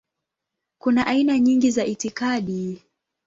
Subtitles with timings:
[0.77, 2.81] Kuna aina nyingi za itikadi.